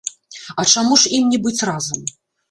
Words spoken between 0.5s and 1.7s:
А чаму ж ім не быць